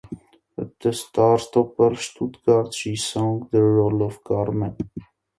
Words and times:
At 0.57 0.79
the 0.79 0.89
Staatsoper 1.01 1.95
Stuttgart 1.95 2.73
she 2.73 2.95
sang 2.95 3.47
the 3.51 3.61
role 3.61 4.01
of 4.01 4.23
"Carmen". 4.23 4.75